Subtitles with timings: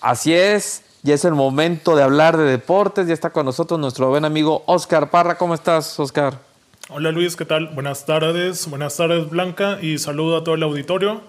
[0.00, 3.08] Así es, ya es el momento de hablar de deportes.
[3.08, 5.36] Ya está con nosotros nuestro buen amigo Oscar Parra.
[5.36, 6.38] ¿Cómo estás, Oscar?
[6.90, 7.66] Hola Luis, ¿qué tal?
[7.68, 11.20] Buenas tardes, buenas tardes Blanca y saludo a todo el auditorio.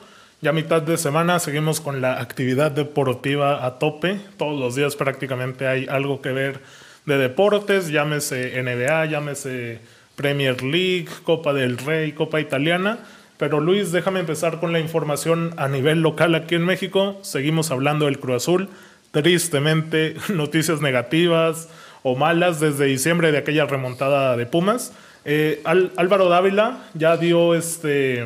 [0.41, 4.21] Ya mitad de semana seguimos con la actividad deportiva a tope.
[4.37, 6.61] Todos los días prácticamente hay algo que ver
[7.05, 9.81] de deportes, llámese NBA, llámese
[10.15, 12.99] Premier League, Copa del Rey, Copa Italiana.
[13.39, 17.17] Pero Luis, déjame empezar con la información a nivel local aquí en México.
[17.21, 18.67] Seguimos hablando del Cruz Azul.
[19.11, 21.69] Tristemente, noticias negativas
[22.03, 24.91] o malas desde diciembre de aquella remontada de Pumas.
[25.23, 28.25] Eh, Álvaro Dávila ya dio este,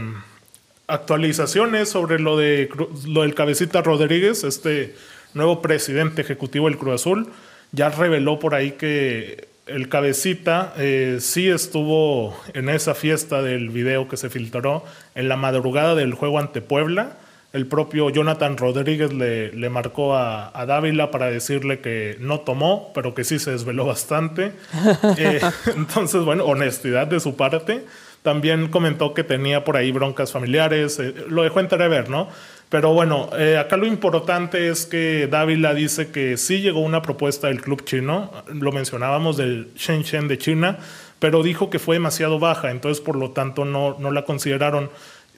[0.88, 2.70] actualizaciones sobre lo, de,
[3.06, 4.96] lo del cabecita Rodríguez, este
[5.36, 7.30] nuevo presidente ejecutivo del Cruz Azul
[7.72, 14.08] ya reveló por ahí que el cabecita eh, sí estuvo en esa fiesta del video
[14.08, 14.84] que se filtró
[15.16, 17.18] en la madrugada del juego ante Puebla.
[17.54, 23.14] El propio Jonathan Rodríguez le, le marcó a, Dávila para decirle que no tomó, pero
[23.14, 24.54] que sí se desveló bastante.
[25.18, 25.40] Eh,
[25.76, 27.86] entonces, bueno, honestidad de su parte.
[28.24, 32.30] También comentó que tenía por ahí broncas familiares, eh, lo dejó entrever, ¿no?
[32.74, 37.46] Pero bueno, eh, acá lo importante es que Dávila dice que sí llegó una propuesta
[37.46, 40.80] del club chino, lo mencionábamos del Shenzhen de China,
[41.20, 44.90] pero dijo que fue demasiado baja, entonces por lo tanto no, no la consideraron.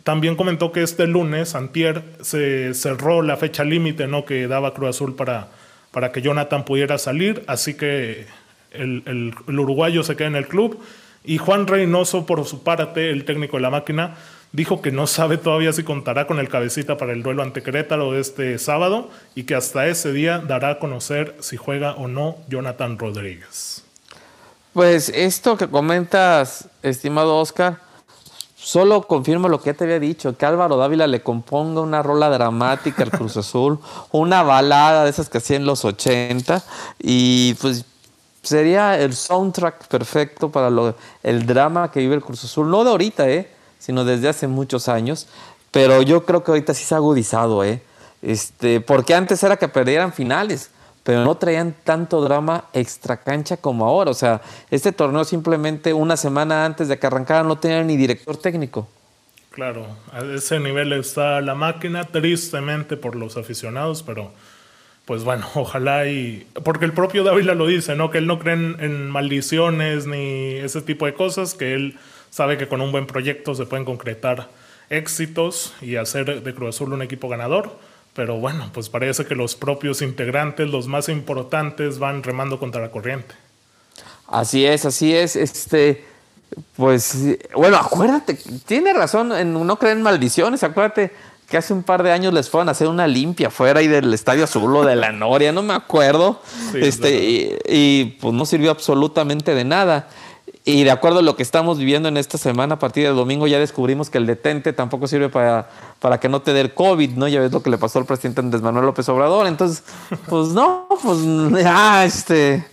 [0.04, 4.24] También comentó que este lunes, antier, se cerró la fecha límite ¿no?
[4.24, 5.50] que daba Cruz Azul para,
[5.92, 8.28] para que Jonathan pudiera salir, así que
[8.72, 10.80] el, el, el uruguayo se queda en el club.
[11.26, 14.16] Y Juan Reynoso, por su parte, el técnico de la máquina,
[14.56, 18.14] dijo que no sabe todavía si contará con el cabecita para el duelo ante Querétaro
[18.14, 22.38] de este sábado y que hasta ese día dará a conocer si juega o no
[22.48, 23.84] Jonathan Rodríguez.
[24.74, 27.80] Pues esto que comentas, estimado Oscar,
[28.56, 32.30] solo confirmo lo que ya te había dicho, que Álvaro Dávila le componga una rola
[32.30, 33.80] dramática al Cruz Azul,
[34.12, 36.64] una balada de esas que hacía en los 80
[37.00, 37.86] y pues
[38.42, 42.92] sería el soundtrack perfecto para lo, el drama que vive el Cruz Azul, no de
[42.92, 43.55] ahorita, ¿eh?
[43.86, 45.28] Sino desde hace muchos años.
[45.70, 47.82] Pero yo creo que ahorita sí se ha agudizado, ¿eh?
[48.24, 50.72] Este, porque antes era que perdieran finales,
[51.04, 54.10] pero no traían tanto drama extra cancha como ahora.
[54.10, 54.42] O sea,
[54.72, 58.88] este torneo simplemente una semana antes de que arrancara no tenía ni director técnico.
[59.52, 64.32] Claro, a ese nivel está la máquina, tristemente por los aficionados, pero
[65.06, 66.48] pues bueno, ojalá y...
[66.64, 68.10] Porque el propio Dávila lo dice, ¿no?
[68.10, 72.00] Que él no cree en maldiciones ni ese tipo de cosas, que él
[72.36, 74.50] sabe que con un buen proyecto se pueden concretar
[74.90, 77.80] éxitos y hacer de Cruz Azul un equipo ganador.
[78.14, 82.92] Pero bueno, pues parece que los propios integrantes, los más importantes, van remando contra la
[82.92, 83.36] corriente.
[84.28, 85.38] Así es, así es.
[85.38, 86.04] Este,
[86.76, 90.62] pues, bueno, acuérdate, tiene razón en no creen maldiciones.
[90.64, 91.14] Acuérdate
[91.48, 94.14] que hace un par de años les fueron a hacer una limpia fuera ahí del
[94.14, 96.42] Estadio Azul o de la Noria, no me acuerdo.
[96.74, 100.10] este, y, y, pues no sirvió absolutamente de nada.
[100.68, 103.46] Y de acuerdo a lo que estamos viviendo en esta semana, a partir del domingo
[103.46, 107.12] ya descubrimos que el detente tampoco sirve para, para que no te dé el COVID,
[107.12, 107.28] ¿no?
[107.28, 109.46] Ya ves lo que le pasó al presidente Andrés Manuel López Obrador.
[109.46, 109.84] Entonces,
[110.28, 111.20] pues no, pues
[111.64, 112.66] ya, este.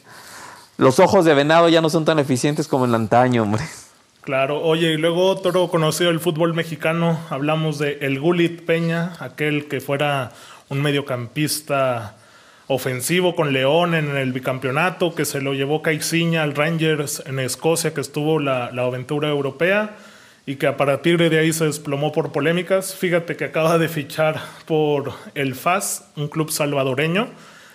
[0.79, 3.63] Los ojos de venado ya no son tan eficientes como en antaño, hombre.
[4.23, 9.69] Claro, oye, y luego otro conocido del fútbol mexicano, hablamos de el Gulit Peña, aquel
[9.69, 10.33] que fuera
[10.71, 12.17] un mediocampista
[12.73, 17.95] ofensivo con León en el bicampeonato, que se lo llevó Caixinha al Rangers en Escocia,
[17.95, 19.97] que estuvo la, aventura europea
[20.45, 22.95] y que a partir de ahí se desplomó por polémicas.
[22.95, 27.29] Fíjate que acaba de fichar por el FAS, un club salvadoreño,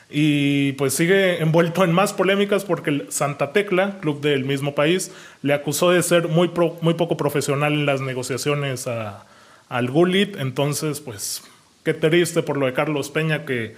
[0.10, 5.12] y pues sigue envuelto en más polémicas porque el Santa Tecla, club del mismo país,
[5.42, 6.50] le acusó de ser muy,
[6.82, 10.38] muy poco profesional en las negociaciones al Gullit.
[10.38, 11.44] Entonces, pues
[11.84, 13.76] qué triste por lo de Carlos Peña que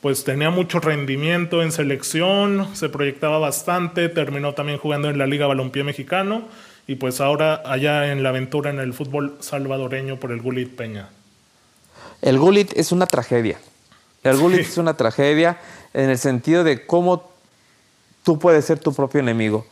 [0.00, 5.46] pues tenía mucho rendimiento en selección, se proyectaba bastante, terminó también jugando en la Liga
[5.46, 6.48] Balompié Mexicano
[6.86, 11.10] y pues ahora allá en la aventura en el fútbol salvadoreño por el Gulit Peña.
[12.22, 13.58] El Gulit es una tragedia.
[14.22, 15.58] El Gulit es una tragedia
[15.92, 17.30] en el sentido de cómo
[18.22, 19.66] tú puedes ser tu propio enemigo.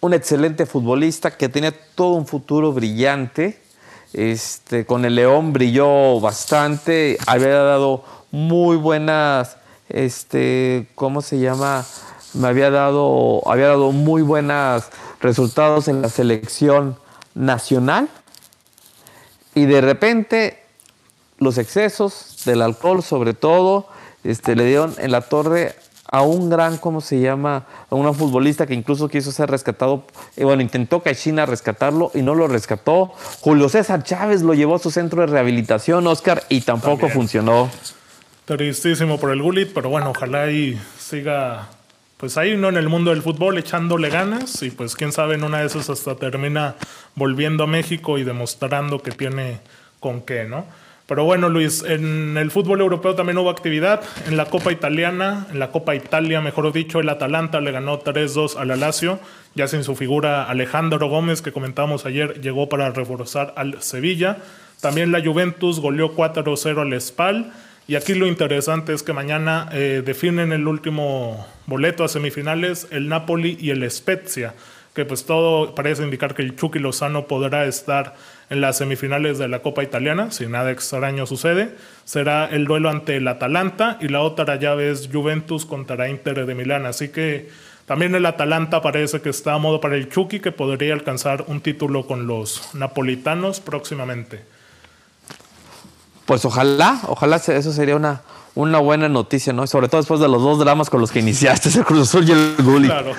[0.00, 3.60] Un excelente futbolista que tenía todo un futuro brillante.
[4.12, 9.56] Este, con el León brilló bastante, había dado muy buenas,
[9.88, 11.84] este, ¿cómo se llama?
[12.34, 14.84] Me había dado, había dado muy buenos
[15.20, 16.96] resultados en la selección
[17.34, 18.08] nacional
[19.54, 20.62] y de repente
[21.38, 23.88] los excesos del alcohol sobre todo
[24.22, 25.74] este, le dieron en la torre
[26.12, 27.66] a un gran, ¿cómo se llama?
[27.88, 30.04] A un futbolista que incluso quiso ser rescatado.
[30.36, 33.12] Y bueno, intentó China rescatarlo y no lo rescató.
[33.40, 37.70] Julio César Chávez lo llevó a su centro de rehabilitación, Oscar, y tampoco funcionó.
[38.56, 41.68] Tristísimo por el Gullit, pero bueno, ojalá y siga
[42.16, 45.44] pues ahí no en el mundo del fútbol echándole ganas y pues quién sabe en
[45.44, 46.74] una de esas hasta termina
[47.14, 49.60] volviendo a México y demostrando que tiene
[50.00, 50.66] con qué, ¿no?
[51.06, 54.02] Pero bueno, Luis, en el fútbol europeo también hubo actividad.
[54.26, 58.56] En la Copa Italiana, en la Copa Italia, mejor dicho, el Atalanta le ganó 3-2
[58.56, 59.20] al Lazio,
[59.54, 64.38] ya sin su figura Alejandro Gómez, que comentábamos ayer, llegó para reforzar al Sevilla.
[64.80, 67.52] También la Juventus goleó 4-0 al Spal.
[67.90, 73.08] Y aquí lo interesante es que mañana eh, definen el último boleto a semifinales el
[73.08, 74.54] Napoli y el Spezia,
[74.94, 78.14] que pues todo parece indicar que el Chucky Lozano podrá estar
[78.48, 81.74] en las semifinales de la Copa Italiana, si nada extraño sucede.
[82.04, 86.54] Será el duelo ante el Atalanta y la otra llave es Juventus contra Inter de
[86.54, 86.86] Milán.
[86.86, 87.48] Así que
[87.86, 91.60] también el Atalanta parece que está a modo para el Chucky, que podría alcanzar un
[91.60, 94.59] título con los napolitanos próximamente.
[96.30, 98.20] Pues ojalá, ojalá eso sería una,
[98.54, 99.66] una buena noticia, ¿no?
[99.66, 102.30] Sobre todo después de los dos dramas con los que iniciaste, el Cruz Azul y
[102.30, 102.86] el Gulli.
[102.86, 103.14] Claro,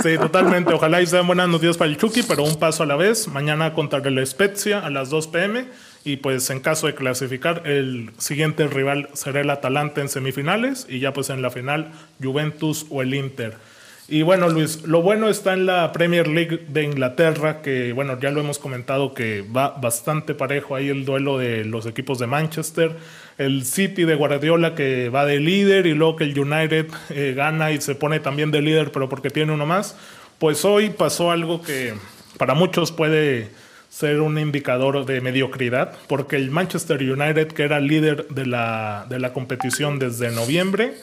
[0.00, 0.72] sí, totalmente.
[0.72, 3.26] Ojalá y sean buenas noticias para el Chucky, pero un paso a la vez.
[3.26, 5.66] Mañana contra el Spezia a las 2 pm.
[6.04, 10.86] Y pues en caso de clasificar, el siguiente rival será el Atalanta en semifinales.
[10.88, 11.90] Y ya pues en la final,
[12.22, 13.56] Juventus o el Inter.
[14.06, 18.30] Y bueno, Luis, lo bueno está en la Premier League de Inglaterra, que bueno, ya
[18.30, 22.96] lo hemos comentado que va bastante parejo ahí el duelo de los equipos de Manchester,
[23.38, 27.72] el City de Guardiola que va de líder y luego que el United eh, gana
[27.72, 29.96] y se pone también de líder, pero porque tiene uno más.
[30.38, 31.94] Pues hoy pasó algo que
[32.36, 33.48] para muchos puede
[33.88, 39.18] ser un indicador de mediocridad, porque el Manchester United, que era líder de la, de
[39.18, 40.94] la competición desde noviembre,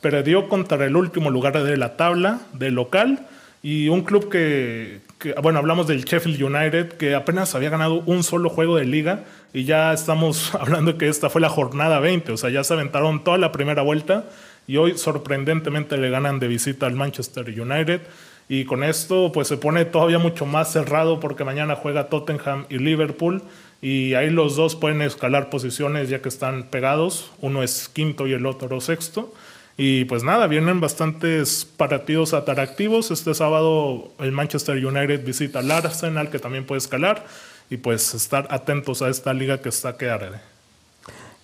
[0.00, 3.26] perdió contra el último lugar de la tabla de local
[3.62, 5.00] y un club que,
[5.42, 9.64] bueno, hablamos del Sheffield United, que apenas había ganado un solo juego de liga y
[9.64, 13.38] ya estamos hablando que esta fue la jornada 20, o sea, ya se aventaron toda
[13.38, 14.26] la primera vuelta
[14.66, 18.02] y hoy sorprendentemente le ganan de visita al Manchester United
[18.48, 22.78] y con esto pues se pone todavía mucho más cerrado porque mañana juega Tottenham y
[22.78, 23.42] Liverpool
[23.82, 28.32] y ahí los dos pueden escalar posiciones ya que están pegados, uno es quinto y
[28.32, 29.32] el otro sexto.
[29.80, 33.12] Y pues nada, vienen bastantes partidos atractivos.
[33.12, 37.24] Este sábado el Manchester United visita al Arsenal, que también puede escalar.
[37.70, 40.40] Y pues estar atentos a esta liga que está que arde.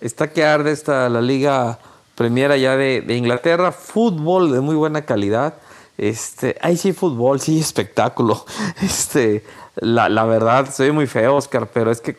[0.01, 1.79] Está que arde esta, la liga
[2.15, 3.71] premiera ya de, de Inglaterra.
[3.71, 5.53] Fútbol de muy buena calidad.
[5.97, 8.45] Este, ahí sí fútbol, sí espectáculo.
[8.81, 9.45] Este,
[9.77, 12.15] la, la verdad, soy muy feo, Oscar, pero es que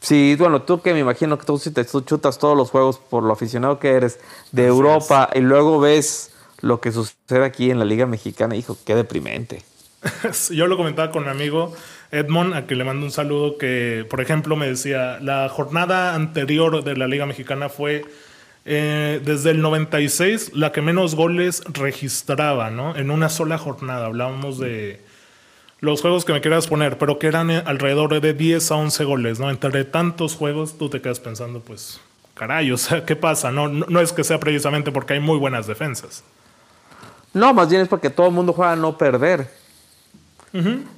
[0.00, 3.22] si, bueno, tú que me imagino que tú si te chutas todos los juegos por
[3.22, 4.18] lo aficionado que eres
[4.52, 8.94] de Europa y luego ves lo que sucede aquí en la Liga Mexicana, hijo, qué
[8.94, 9.62] deprimente.
[10.50, 11.72] Yo lo comentaba con mi amigo
[12.10, 16.84] Edmond, a que le mando un saludo, que por ejemplo me decía, la jornada anterior
[16.84, 18.04] de la Liga Mexicana fue
[18.64, 22.96] eh, desde el 96 la que menos goles registraba, ¿no?
[22.96, 24.06] En una sola jornada.
[24.06, 25.00] Hablábamos de
[25.80, 29.40] los juegos que me quieras poner, pero que eran alrededor de 10 a 11 goles,
[29.40, 29.50] ¿no?
[29.50, 32.00] Entre tantos juegos tú te quedas pensando, pues,
[32.34, 33.50] caray, o sea, ¿qué pasa?
[33.50, 36.24] No, no, es que sea precisamente porque hay muy buenas defensas.
[37.32, 39.50] No, más bien es porque todo el mundo juega a no perder.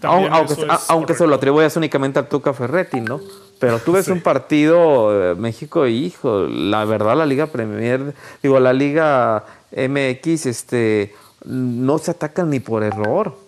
[0.02, 0.54] aunque,
[0.88, 3.20] aunque se lo atribuyas únicamente a Tuca Ferretti, ¿no?
[3.58, 8.72] Pero tú ves un partido, eh, México, hijo, la verdad, la Liga Premier, digo, la
[8.72, 11.12] Liga MX, este,
[11.44, 13.47] no se atacan ni por error.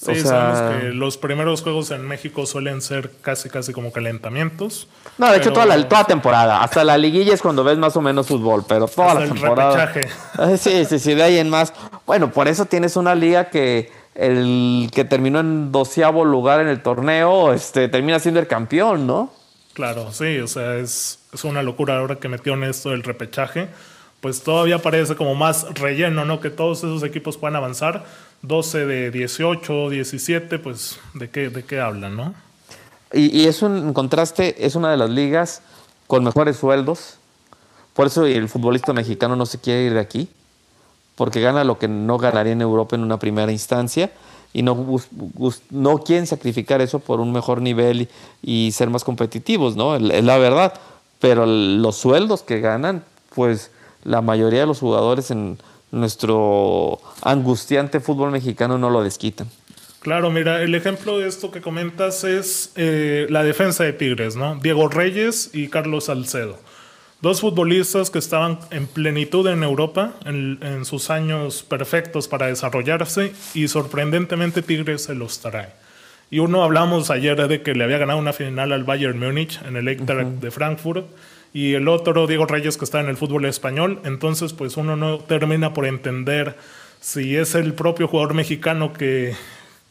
[0.00, 4.88] Sí, sabemos que los primeros juegos en México suelen ser casi, casi como calentamientos.
[5.18, 6.62] No, de hecho, toda la toda temporada.
[6.62, 9.92] Hasta la liguilla es cuando ves más o menos fútbol, pero toda la temporada.
[10.56, 11.74] Sí, sí, sí, de ahí en más.
[12.06, 16.82] Bueno, por eso tienes una liga que el que terminó en doceavo lugar en el
[16.82, 19.30] torneo, este, termina siendo el campeón, ¿no?
[19.74, 23.68] Claro, sí, o sea, es, es una locura ahora que metió en esto el repechaje.
[24.20, 26.40] Pues todavía parece como más relleno, ¿no?
[26.40, 28.04] Que todos esos equipos puedan avanzar.
[28.42, 32.34] 12 de 18, 17, pues ¿de qué, de qué hablan, no?
[33.12, 35.62] Y, y eso en contraste es una de las ligas
[36.06, 37.16] con mejores sueldos.
[37.94, 40.28] Por eso el futbolista mexicano no se quiere ir de aquí
[41.20, 44.10] porque gana lo que no ganaría en Europa en una primera instancia
[44.54, 44.86] y no,
[45.68, 48.08] no quieren sacrificar eso por un mejor nivel
[48.42, 49.96] y, ser más competitivos, ¿no?
[49.96, 50.72] Es la verdad.
[51.18, 53.04] Pero los sueldos que ganan,
[53.34, 53.70] pues
[54.02, 55.58] la mayoría de los jugadores en
[55.90, 59.48] nuestro angustiante fútbol mexicano no lo desquitan.
[60.00, 64.56] Claro, mira, el ejemplo de esto que comentas es eh, la defensa de Tigres, ¿no?
[64.56, 66.58] Diego Reyes y Carlos Salcedo.
[67.20, 73.68] Dos futbolistas que estaban en plenitud en Europa, en, sus años perfectos para desarrollarse, y
[73.68, 75.68] sorprendentemente Tigres se los trae.
[76.30, 79.76] Y uno hablamos ayer de que le había ganado una final al Bayern Múnich en
[79.76, 81.04] el Eintracht de Frankfurt,
[81.52, 84.00] y el otro, Diego Reyes, que está en el fútbol español.
[84.04, 86.56] Entonces, pues uno no termina por entender
[87.00, 89.34] si es el propio jugador mexicano que,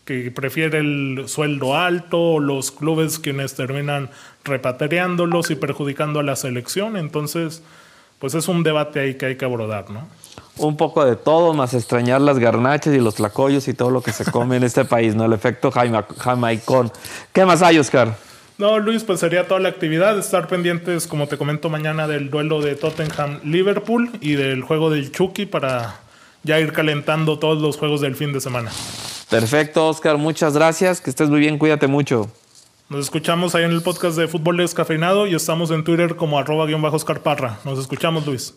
[0.06, 4.10] que prefiere el sueldo alto o los clubes quienes terminan
[4.44, 6.96] repatriándolos y perjudicando a la selección.
[6.96, 7.62] Entonces,
[8.20, 10.08] pues es un debate ahí que hay que abordar, ¿no?
[10.58, 14.12] Un poco de todo, más extrañar las garnachas y los tlacoyos y todo lo que
[14.12, 15.26] se come en este país, ¿no?
[15.26, 16.92] El efecto jamaicón.
[17.32, 18.29] ¿Qué más hay, Oscar?
[18.60, 20.20] No, Luis, pues sería toda la actividad.
[20.20, 25.46] Estar pendientes, como te comento mañana, del duelo de Tottenham-Liverpool y del juego del Chucky
[25.46, 26.02] para
[26.44, 28.70] ya ir calentando todos los juegos del fin de semana.
[29.30, 30.18] Perfecto, Oscar.
[30.18, 31.00] Muchas gracias.
[31.00, 31.58] Que estés muy bien.
[31.58, 32.30] Cuídate mucho.
[32.90, 36.66] Nos escuchamos ahí en el podcast de Fútbol Descafeinado y estamos en Twitter como arroba
[36.66, 36.98] guion bajo.
[37.64, 38.54] Nos escuchamos, Luis.